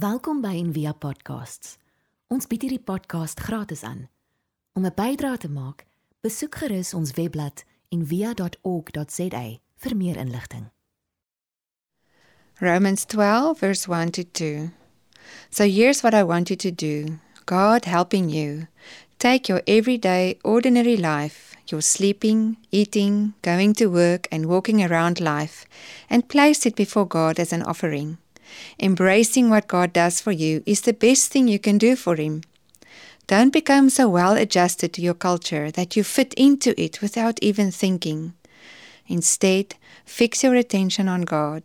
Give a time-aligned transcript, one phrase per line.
[0.00, 1.74] Welkom by Envia Podcasts.
[2.32, 4.06] Ons bied hierdie podcast gratis aan.
[4.72, 5.84] Om 'n bydrae te maak,
[6.24, 9.42] besoek gerus ons webblad en via.org.za
[9.76, 10.70] vir meer inligting.
[12.60, 14.70] Romans 12, verse 1 to 2.
[15.50, 18.68] So here's what I want you to do God helping you.
[19.18, 25.66] Take your everyday, ordinary life, your sleeping, eating, going to work, and walking around life,
[26.08, 28.16] and place it before God as an offering.
[28.78, 32.42] Embracing what God does for you is the best thing you can do for Him.
[33.26, 37.70] Don't become so well adjusted to your culture that you fit into it without even
[37.70, 38.34] thinking.
[39.06, 41.62] Instead, fix your attention on God.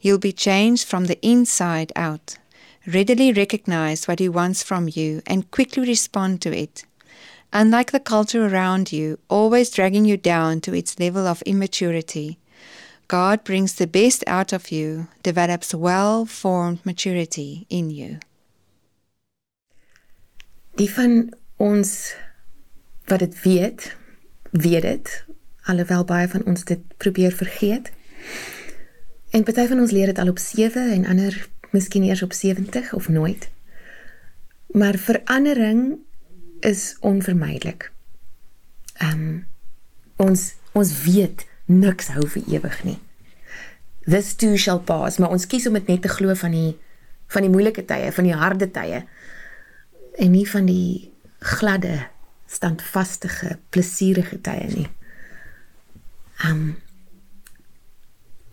[0.00, 2.38] You'll be changed from the inside out.
[2.86, 6.84] Readily recognize what He wants from you and quickly respond to it.
[7.52, 12.38] Unlike the culture around you, always dragging you down to its level of immaturity,
[13.06, 18.18] God brings the best out of you, develops well formed maturity in you.
[20.74, 22.14] Die van ons
[23.06, 23.96] wat dit weet,
[24.50, 25.24] weet dit,
[25.64, 27.92] alhoewel baie van ons dit probeer vergeet.
[29.30, 31.36] En party van ons leer dit al op 7 en ander
[31.70, 33.50] miskien eers op 70 of nooit.
[34.66, 35.98] Maar verandering
[36.60, 37.92] is onvermydelik.
[38.94, 39.46] Ehm um,
[40.16, 42.98] ons ons weet niks hou vir ewig nie.
[44.04, 46.72] This too shall pass, maar ons kies om dit net te glo van die
[47.32, 49.00] van die moeilike tye, van die harde tye
[50.20, 52.04] en nie van die gladde,
[52.46, 54.88] standvastige, plesierige tye nie.
[56.44, 56.76] Um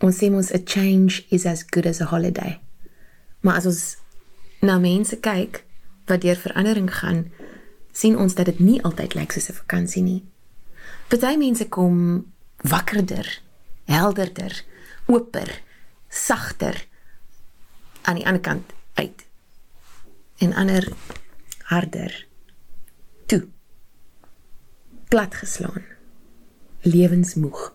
[0.02, 2.56] ons sê ons a change is as good as a holiday.
[3.46, 3.82] Maar as ons
[4.64, 5.62] na mense kyk
[6.10, 7.28] wat deur verandering gaan,
[7.92, 10.24] sien ons dat dit nie altyd lyk soos 'n vakansie nie.
[11.08, 12.31] Party mense kom
[12.62, 13.40] wakkerder,
[13.84, 14.64] helderder,
[15.06, 15.60] oper,
[16.08, 16.86] sagter
[18.02, 19.26] aan die ander kant uit.
[20.38, 20.92] En ander
[21.62, 22.26] harder
[23.26, 23.46] toe.
[25.08, 25.84] Platgeslaan.
[26.80, 27.74] Lewensmoeg.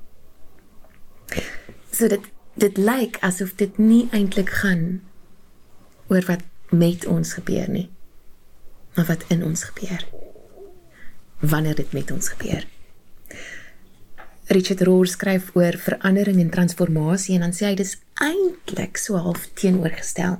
[1.91, 2.25] So dit
[2.57, 5.01] dit lyk asof dit nie eintlik gaan
[6.09, 6.41] oor wat
[6.73, 7.89] met ons gebeur nie,
[8.95, 10.07] maar wat in ons gebeur.
[11.39, 12.65] Wanneer dit met ons gebeur.
[14.47, 19.49] Richard Rohr skryf oor verandering en transformasie en dan sê hy dis eintlik so half
[19.59, 20.39] teenoorgestel.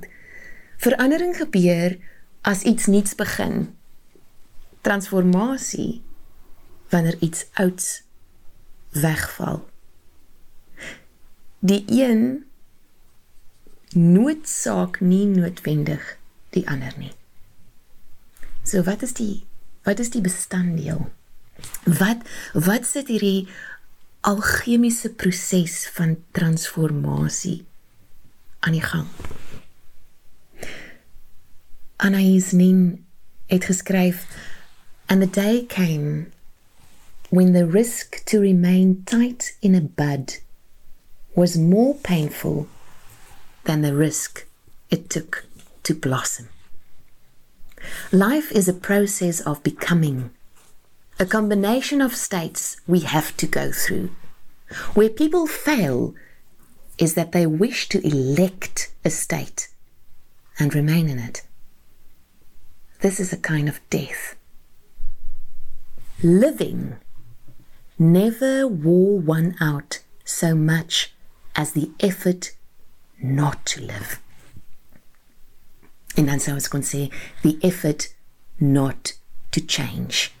[0.80, 1.98] Verandering gebeur
[2.48, 3.68] as iets nuuts begin.
[4.86, 6.00] Transformasie
[6.88, 8.02] wanneer iets ouds
[8.96, 9.60] wegval.
[11.60, 12.46] Die een
[13.92, 16.16] noodsaak nie noodwendig
[16.56, 17.12] die ander nie.
[18.64, 19.44] So wat is die
[19.84, 21.08] wat is die bestanddeel?
[21.84, 23.48] Wat wat sit hierdie
[24.20, 27.64] alchemiese proses van transformasie
[28.60, 29.06] aan die gang.
[31.96, 33.04] Anais Nin
[33.46, 34.26] het geskryf
[35.06, 36.26] and the day came
[37.30, 40.40] when the risk to remain tight in a bud
[41.34, 42.66] was more painful
[43.64, 44.46] than the risk
[44.88, 45.44] it took
[45.82, 46.48] to blossom.
[48.10, 50.30] Life is a process of becoming
[51.20, 54.10] a combination of states we have to go through.
[54.94, 56.14] Where people fail
[56.96, 59.68] is that they wish to elect a state
[60.58, 61.42] and remain in it.
[63.00, 64.36] This is a kind of death.
[66.22, 66.96] Living
[67.98, 71.12] never wore one out so much
[71.56, 72.52] as the effort
[73.20, 74.20] not to live.
[76.16, 77.10] En dan sou ons kon sê
[77.42, 78.08] the effort
[78.58, 79.12] not
[79.52, 80.32] to change.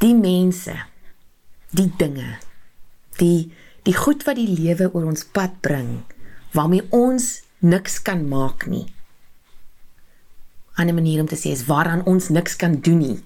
[0.00, 0.74] Die mense,
[1.76, 2.38] die dinge,
[3.20, 3.50] die
[3.88, 6.02] die goed wat die lewe oor ons pad bring,
[6.52, 8.86] waarmee ons niks kan maak nie.
[10.76, 13.20] 'n Ander manier om te sê is waaraan ons niks kan doen nie,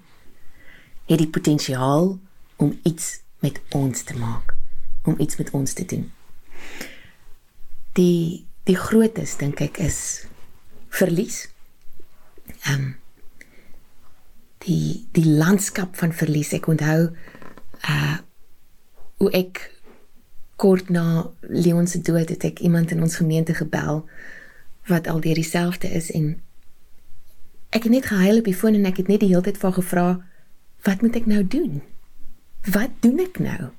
[1.06, 2.18] het die potensiaal
[2.56, 4.54] om iets met ons te maak,
[5.04, 6.12] om iets met ons te doen.
[7.92, 10.26] Die die grootes dink ek is
[10.88, 11.48] verlies.
[12.64, 13.03] Ehm um,
[14.64, 16.52] die die landskap van verlies.
[16.56, 17.10] Ek onthou
[17.88, 18.16] uh
[19.22, 19.60] hoe ek
[20.58, 24.02] kort na Leon se dood het ek iemand in ons gemeente gebel
[24.90, 26.34] wat al deur dieselfde is en
[27.70, 29.76] ek het net gehuil op die foon en ek het net die hele tyd vir
[29.78, 30.06] gevra
[30.84, 31.80] wat moet ek nou doen?
[32.68, 33.70] Wat doen ek nou?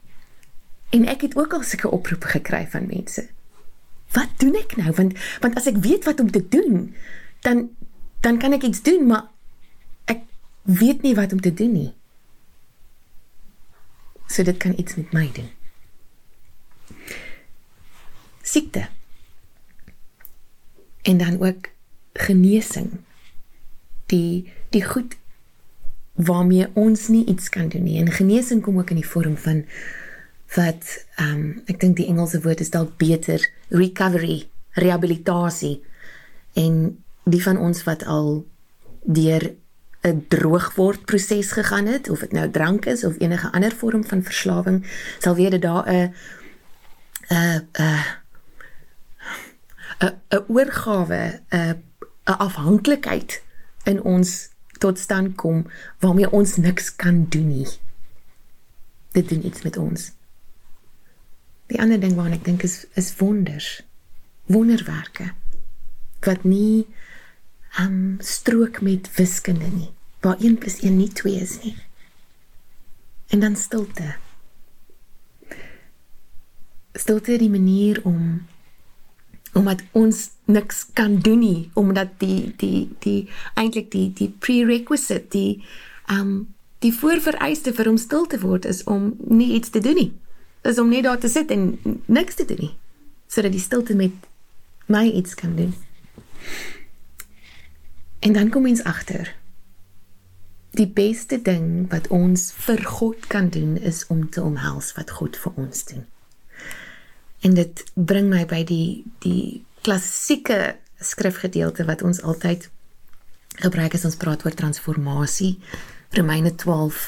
[0.96, 3.28] En ek het ook al sulke oproepe gekry van mense.
[4.16, 4.92] Wat doen ek nou?
[4.98, 6.94] Want want as ek weet wat om te doen,
[7.46, 7.70] dan
[8.26, 9.35] dan kan ek iets doen, maar
[10.65, 11.94] weet nie wat om te doen nie.
[14.27, 15.50] So dit kan iets met my doen.
[18.41, 18.88] Siekte.
[21.06, 21.69] en dan ook
[22.13, 22.89] genesing.
[24.06, 25.17] Die die goed
[26.13, 28.00] waarmee ons nie iets kan doen nie.
[28.00, 29.65] En genesing kom ook in die vorm van
[30.56, 35.83] wat ehm um, ek dink die Engelse woord is dalk beter recovery, rehabilitasie.
[36.53, 38.45] En die van ons wat al
[39.03, 39.53] deur
[40.06, 44.24] 'n droogword proses gegaan het of dit nou drank is of enige ander vorm van
[44.24, 44.86] verslawing,
[45.19, 46.13] sal weet dat daar 'n
[47.30, 47.69] 'n
[50.00, 51.84] 'n 'n oorgawe, 'n
[52.25, 53.44] 'n afhanklikheid
[53.84, 55.68] in ons tot stand kom
[56.00, 57.68] waarmee ons niks kan doen nie.
[59.12, 60.12] Dit doen iets met ons.
[61.68, 63.81] Die ander ding waaraan ek dink is is wonders.
[64.46, 65.34] Wonderwerke
[66.25, 66.88] wat nie
[67.80, 69.94] um strook met wiskunde nie.
[70.25, 71.75] Waar 1 + 1 nie 2 is nie.
[73.27, 74.16] En dan stilte.
[76.94, 78.45] Stilte die manier om
[79.54, 85.63] omdat ons niks kan doen nie omdat die die die eintlik die die prerequisite die
[86.12, 86.33] um
[86.83, 90.12] die voorvereiste vir om stil te word is om nie iets te doen nie
[90.62, 92.74] is om net daar te sit en niks te doen nie
[93.31, 94.27] sodat die stilte met
[94.92, 95.74] my iets kan doen
[98.19, 99.31] en dan kom ons agter
[100.75, 105.39] die beste ding wat ons vir God kan doen is om te omhels wat God
[105.39, 106.06] vir ons doen
[107.45, 112.69] En dit bring my by die die klassieke skrifgedeelte wat ons altyd
[113.62, 115.60] gebruik as ons praat oor transformasie.
[116.18, 117.04] Romeine 12.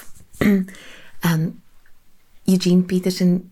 [0.46, 1.48] um
[2.54, 3.52] Eugene Peterson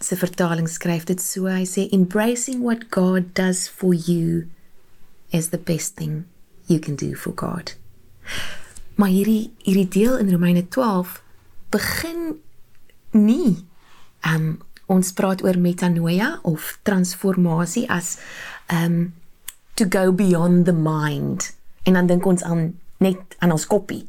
[0.00, 4.48] se vertaling skryf dit so hy sê embracing what God does for you
[5.30, 6.24] is the best thing
[6.66, 7.72] you can do for God.
[9.00, 11.22] Maar hierdie hierdie deel in Romeine 12
[11.72, 12.34] begin
[13.16, 13.56] nie
[14.28, 14.58] um
[14.90, 18.18] ons praat oor metanoia of transformasie as
[18.68, 19.14] um
[19.78, 21.54] to go beyond the mind
[21.88, 24.04] en dan dink ons aan net aan ons koppie.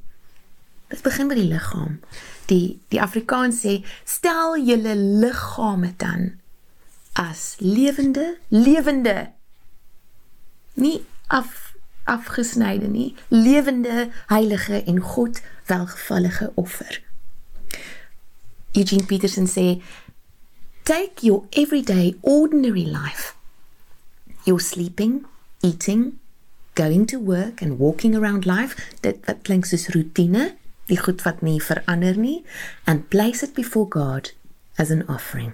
[0.92, 2.02] Dit begin by die liggaam.
[2.52, 6.34] Die die Afrikaans sê stel julle liggame dan
[7.16, 9.32] as lewende lewende
[10.76, 11.00] nie
[11.32, 11.71] af
[12.12, 15.42] afgesnyde nie lewende heilige en God
[15.72, 17.00] welgevallige offer.
[18.72, 19.82] Eugene Peterson sê
[20.84, 23.36] Take your everyday, ordinary life.
[24.44, 25.26] Your sleeping,
[25.62, 26.20] eating,
[26.74, 30.56] going to work and walking around life, dit wat klink soos rotine,
[30.90, 32.42] die goed wat nie verander nie,
[32.86, 34.34] and place it before God
[34.78, 35.54] as an offering.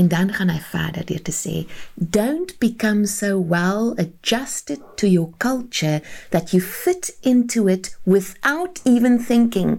[0.00, 5.28] En dan gaan hy verder deur te sê, don't become so well adjusted to your
[5.36, 6.00] culture
[6.30, 9.76] that you fit into it without even thinking.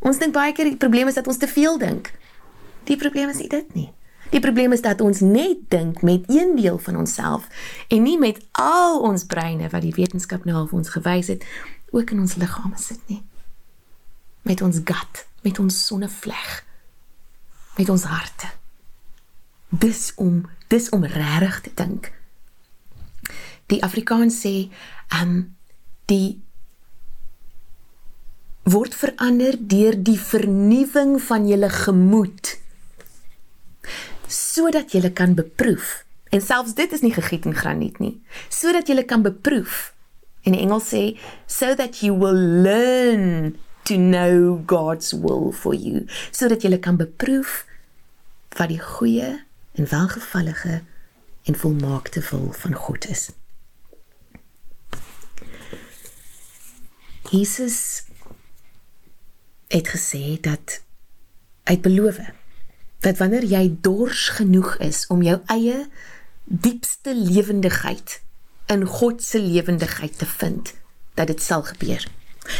[0.00, 2.08] Ons dink baie keer die probleem is dat ons te veel dink.
[2.88, 3.90] Die probleem is nie dit nie.
[4.30, 7.48] Die probleem is dat ons net dink met een deel van onsself
[7.88, 11.44] en nie met al ons breine wat die wetenskap nou al vir ons gewys het
[11.90, 13.20] ook in ons liggame sit nie.
[14.48, 16.48] Met ons gut, met ons sonnevleg,
[17.76, 18.54] met ons harte.
[19.70, 22.12] Dis om dis om regtig te dink.
[23.70, 24.70] Die Afrikaans sê,
[25.10, 25.40] ehm um,
[26.10, 26.40] die
[28.70, 32.56] word verander deur die vernuwing van julle gemoed
[34.30, 38.14] sodat julle kan beproef en selfs dit is nie gegiet in graniet nie
[38.52, 39.90] sodat julle kan beproef
[40.46, 41.02] in Engels sê
[41.46, 43.56] so that you will learn
[43.88, 47.64] to know God's will for you sodat julle kan beproef
[48.58, 49.38] wat die goeie
[49.72, 50.82] en welgevallige
[51.42, 53.30] en volmaakte wil van God is
[57.30, 58.04] Jesus
[59.68, 60.82] het gesê dat
[61.62, 62.18] uit beloof
[62.98, 65.86] dat wanneer jy dors genoeg is om jou eie
[66.44, 68.20] diepste lewendigheid
[68.66, 70.74] in God se lewendigheid te vind
[71.14, 72.06] dat dit sal gebeur.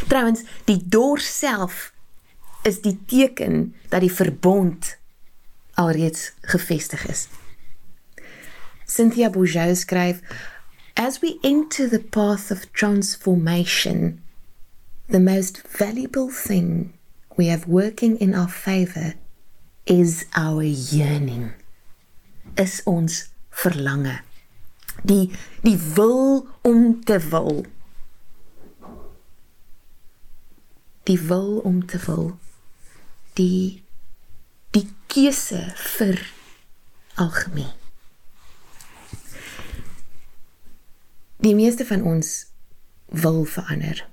[0.07, 1.93] Trouwens, die dors self
[2.62, 4.99] is die teken dat die verbond
[5.80, 7.28] alreeds gevestig is.
[8.84, 10.20] Cynthia Bourgeau skryf
[10.96, 14.22] As we enter the path of transformation,
[15.08, 16.92] the most valuable thing
[17.37, 19.14] we have working in our favor
[19.87, 21.52] is our yearning.
[22.56, 24.20] Is ons verlange.
[25.02, 25.30] Die
[25.62, 27.64] die wil om te wil.
[31.08, 32.38] Die wil om te wil.
[33.38, 33.79] Die
[35.11, 35.61] keuse
[35.97, 36.23] vir
[37.14, 37.75] algemeen
[41.40, 42.33] die meeste van ons
[43.11, 44.07] wil verander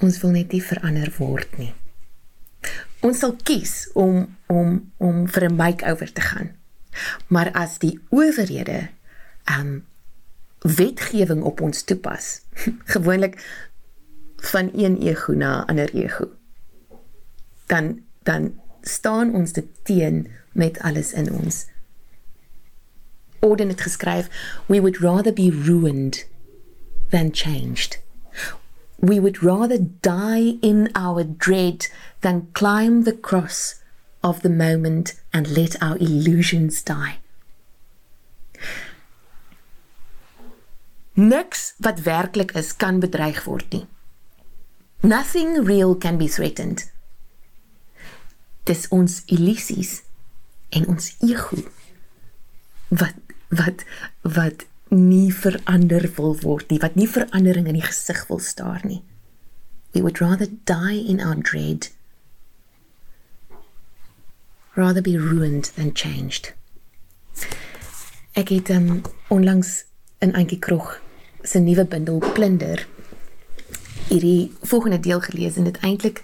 [0.00, 1.72] Ons wil net nie verander word nie.
[3.04, 6.56] Ons sal kies om om om vir 'n makeover te gaan.
[7.28, 8.88] Maar as die owerhede
[9.58, 9.84] um
[10.60, 12.40] wetgewing op ons toepas,
[12.94, 13.36] gewoonlik
[14.36, 16.28] van een ego na ander ego,
[17.66, 21.66] dan dan staan ons dit teen met alles in ons.
[23.40, 24.28] Orden het geskryf,
[24.66, 26.26] we would rather be ruined
[27.08, 28.00] than changed.
[28.96, 33.80] We would rather die in our dread than climb the cross
[34.22, 37.18] of the moment and let our illusions die.
[41.12, 43.86] Niks wat werklik is kan bedreig word nie.
[45.00, 46.90] Nothing real can be threatened.
[48.64, 50.00] Dis ons illusies
[50.70, 51.62] en ons ego
[52.88, 53.16] wat
[53.50, 53.84] wat
[54.22, 59.02] wat nie verander wil word nie, wat nie verandering in die gesig wil staar nie.
[59.94, 61.90] We would rather die in our dread
[64.74, 66.52] rather be ruined than changed.
[68.32, 69.84] Ek het um, onlangs
[70.18, 71.00] in Antjie Krog
[71.42, 72.86] se nuwe bundel Plunder
[74.10, 76.22] hierdie volgende deel gelees en dit eintlik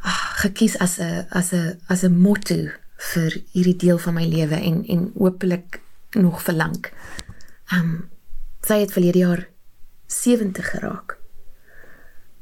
[0.00, 2.70] ah, gekies as 'n as 'n as 'n motto
[3.12, 6.92] vir hierdie deel van my lewe en en hopelik nog vir lank.
[7.72, 8.08] Ehm um,
[8.60, 9.48] sy het verlede jaar
[10.06, 11.18] 70 geraak.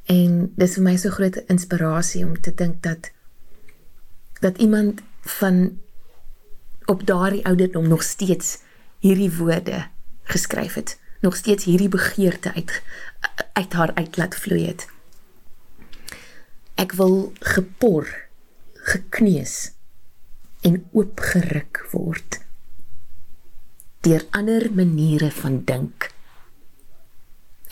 [0.07, 3.11] En dis vir my so groot inspirasie om te dink dat
[4.41, 5.79] dat iemand van
[6.87, 8.59] op daardie ouderdom nog steeds
[8.99, 9.87] hierdie woorde
[10.23, 12.83] geskryf het, nog steeds hierdie begeerte uit
[13.53, 14.87] uit haar uit laat vloei het.
[16.77, 18.09] Ek wil gepor,
[18.93, 19.73] gekneus
[20.67, 22.43] en oopgeruk word
[24.07, 26.11] deur ander maniere van dink.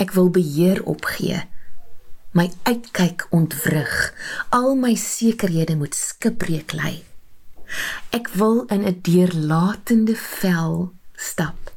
[0.03, 1.45] Ek wil beheer opgee,
[2.35, 3.93] my uitkyk ontwrig,
[4.51, 6.97] al my sekerhede moet skipbreek lê.
[8.11, 11.71] Ek wil in 'n deurlatende vel stap.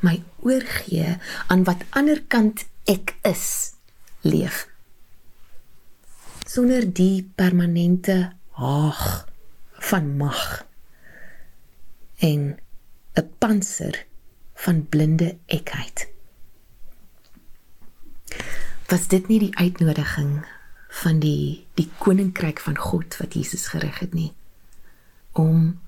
[0.00, 3.76] My oorgee aan wat ander kant ek is
[4.22, 4.66] leef.
[6.50, 9.28] Sonder die permanente haag
[9.90, 10.66] van mag
[12.18, 12.58] en
[13.14, 14.06] 'n panser
[14.54, 16.08] van blinde ekheid.
[18.88, 20.46] Was dit nie die uitnodiging
[20.88, 24.32] van die die koninkryk van God wat Jesus gerig het nie
[25.32, 25.80] om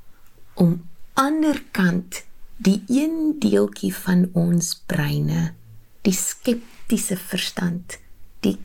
[0.54, 2.25] om anderkant
[2.57, 5.54] die een deeltjie van ons breine
[6.07, 7.99] die skeptiese verstand
[8.40, 8.59] die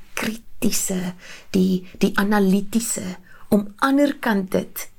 [0.60, 1.14] kritiese
[1.52, 3.18] die die analitiese
[3.50, 4.90] om anderkant dit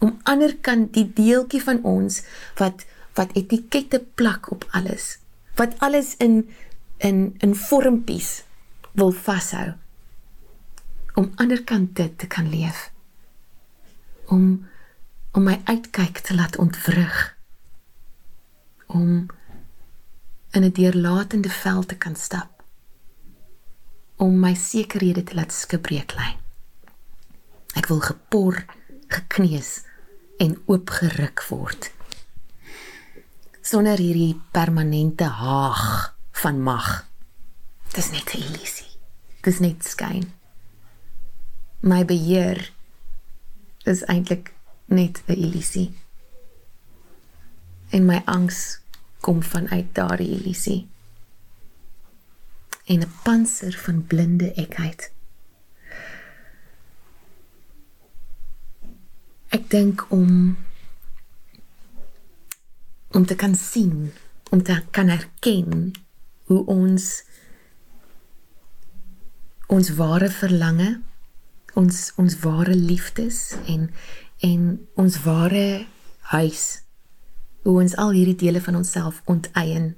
[0.00, 2.22] om anderkant die deeltjie van ons
[2.58, 2.84] wat
[3.14, 5.18] wat etikette plak op alles
[5.56, 6.48] wat alles in
[6.98, 8.44] in in vormpies
[8.92, 9.74] wil vashou
[11.14, 12.90] om anderkant dit te kan leef
[14.26, 14.66] om
[15.32, 17.36] om my uitkyk te laat ontwrig
[18.86, 19.26] om
[20.50, 22.53] in 'n deurlatende veld te kan stap
[24.24, 26.30] om my sekerhede te laat skibreek lê
[27.80, 28.62] ek wil gepor
[29.12, 29.74] gekneus
[30.42, 31.94] en oopgeruk word
[33.64, 36.12] sonder hierdie permanente haag
[36.42, 36.88] van mag.
[37.94, 38.92] Dis net 'n illusie.
[39.42, 40.32] Dis net skyn.
[41.80, 42.70] My beheer
[43.84, 44.52] is eintlik
[44.84, 45.92] net 'n illusie.
[47.90, 48.80] En my angs
[49.20, 50.88] kom vanuit daardie illusie.
[52.84, 55.12] En 'n panser van blinde ekheid.
[59.48, 60.56] Ek dink om
[63.10, 64.12] om te kan sien,
[64.50, 65.92] om te kan erken
[66.44, 67.24] hoe ons
[69.66, 71.00] ons ware verlange,
[71.74, 73.90] ons ons ware liefdes en
[74.38, 75.86] en ons ware
[76.34, 76.82] huis
[77.64, 79.94] hoe ons al hierdie dele van onsself onteien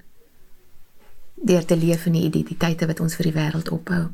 [1.37, 4.07] deur te leef in die identiteite wat ons vir die wêreld opbou.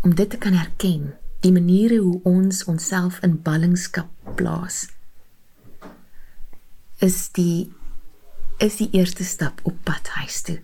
[0.00, 4.86] Om dit te kan erken, die maniere hoe ons onsself in ballingskap plaas
[7.00, 7.72] is die
[8.60, 10.58] is die eerste stap op pad huis toe.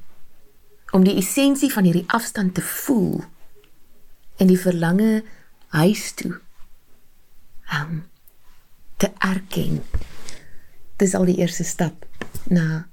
[0.92, 3.24] Om die essensie van hierdie afstand te voel
[4.36, 5.24] en die verlange
[5.72, 6.34] huis toe
[7.72, 8.04] um,
[9.00, 9.80] te erken.
[11.00, 12.04] Dis al die eerste stap
[12.52, 12.84] na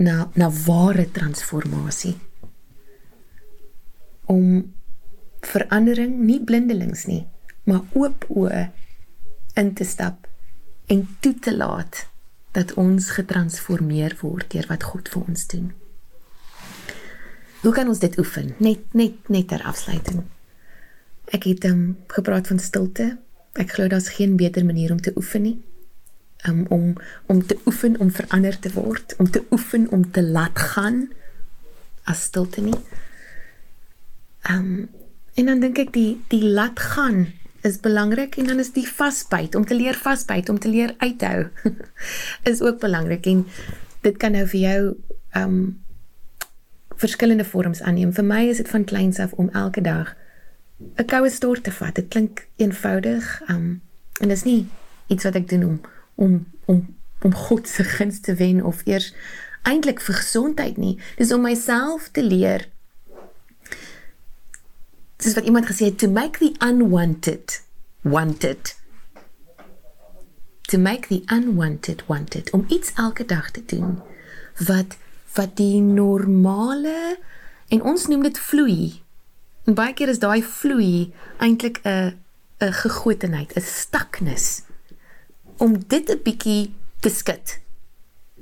[0.00, 2.16] na na ware transformasie.
[4.24, 4.72] Om
[5.40, 7.24] verandering nie blindelings nie,
[7.68, 8.68] maar oop oë
[9.60, 10.28] in te stap
[10.90, 12.06] en toe te laat
[12.56, 15.70] dat ons getransformeer word deur wat God vir ons doen.
[17.60, 18.54] Hoe kan ons dit oefen?
[18.58, 20.24] Net net net ter afsluiting.
[21.30, 23.12] Ek het um, gepraat van stilte.
[23.60, 25.58] Ek glo daar's geen beter manier om te oefen nie.
[26.48, 26.92] Um, om
[27.26, 31.08] om te oefen om verander te word, om te oefen om te laat gaan
[32.04, 32.78] as stilte nie.
[34.50, 34.88] Um,
[35.34, 37.26] en dan dink ek die die laat gaan
[37.66, 41.50] is belangrik en dan is die vasbyt om te leer vasbyt om te leer uithou
[42.50, 43.44] is ook belangrik en
[44.00, 44.80] dit kan nou vir jou
[45.36, 45.60] um,
[47.00, 48.12] verskillende vorms aanneem.
[48.16, 50.16] Vir my is dit van kleins af om elke dag
[50.96, 51.94] 'n koue stort te vat.
[51.94, 53.80] Dit klink eenvoudig, um
[54.20, 54.68] en dit is nie
[55.06, 55.80] iets wat ek doen om
[56.14, 59.12] om om om God se guns te wen of eers
[59.62, 60.94] eintlik vir gesondheid nie.
[61.18, 62.68] Dis om myself te leer.
[65.20, 67.60] Dis wat iemand gesê het to make the unwanted
[68.00, 68.76] wanted.
[70.72, 74.00] To make the unwanted wanted om iets elke dag te doen
[74.66, 74.96] wat
[75.34, 77.18] wat die normale
[77.68, 79.02] en ons noem dit vloei.
[79.64, 82.16] En baie keer is daai vloei eintlik 'n
[82.60, 84.62] 'n gegotenheid, 'n staknis
[85.60, 87.58] om dit 'n bietjie te skud.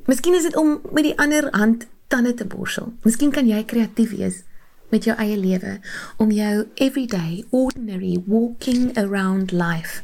[0.06, 2.92] Miskien is dit om met die ander hand tande te borsel.
[3.02, 4.42] Miskien kan jy kreatief wees
[4.88, 5.80] met jou eie lewe
[6.16, 10.02] om jou everyday ordinary walking around life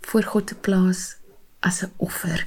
[0.00, 1.16] voor God te plaas
[1.60, 2.46] as 'n offer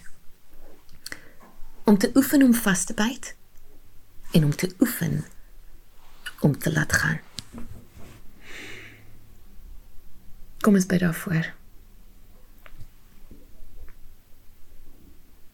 [1.84, 3.36] om te oefen om vas te byt
[4.32, 5.26] en om te oefen
[6.40, 7.20] om te laat gaan.
[10.60, 11.54] Kom ons bid daarvoor.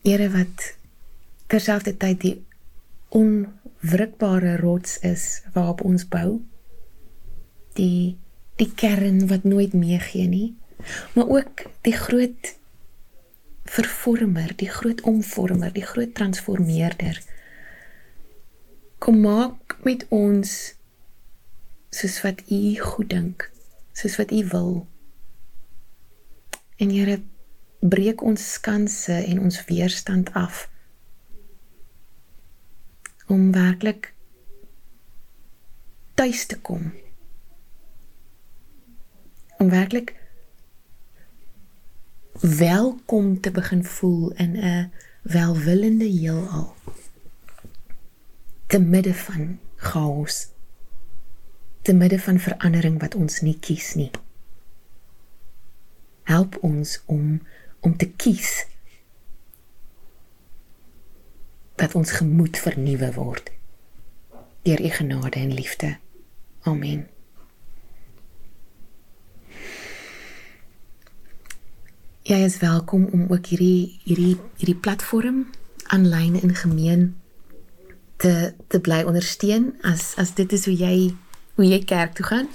[0.04, 0.74] Here wat
[1.48, 2.34] terselfdertyd die
[3.16, 6.42] onwrikbare rots is waarop ons bou.
[7.80, 8.18] Die
[8.60, 10.50] die kern wat nooit meegee nie,
[11.16, 12.52] maar ook die groot
[13.64, 17.18] vervormer, die groot omvormer, die groot transformeerder.
[19.00, 20.76] Kom maak met ons
[21.96, 23.48] soos wat U goed dink,
[23.96, 24.74] soos wat U wil.
[26.78, 27.22] En Here,
[27.84, 30.70] breek ons skanse en ons weerstand af
[33.28, 34.14] om werklik
[36.14, 36.94] tuis te kom.
[39.58, 40.16] Om werklik
[42.40, 44.92] welkom te begin voel in 'n
[45.22, 46.76] welwillende heelal
[48.68, 50.48] te midde van chaos
[51.82, 54.12] te midde van verandering wat ons nie kies nie
[56.24, 57.42] help ons om
[57.84, 58.52] om te kies
[61.76, 63.52] dat ons gemoed vernuwe word
[64.64, 65.98] deur u genade en liefde
[66.64, 67.08] amen
[72.24, 75.42] Jy is welkom om ook hierdie hierdie hierdie platform
[75.92, 77.02] aanlyn in gemeen
[78.24, 80.96] te te bly ondersteun as as dit is hoe jy
[81.58, 82.48] hoe jy kerk toe gaan.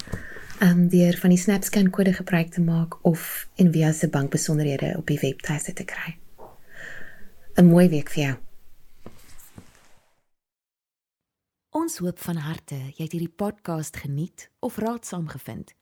[0.58, 5.06] Um, deur van die SnapScan kode gebruik te maak of en via se bankbesonderhede op
[5.06, 6.18] die webtuiste te kry.
[7.54, 8.36] 'n Mooi week vir jou.
[11.70, 15.74] Ons hoop van harte jy het hierdie podcast geniet of raadsaam gevind.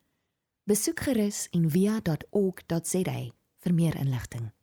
[0.64, 3.18] Besoek gerus en via.ok.za
[3.58, 4.55] vir meer inligting.